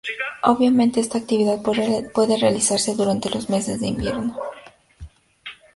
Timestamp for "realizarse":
2.35-2.95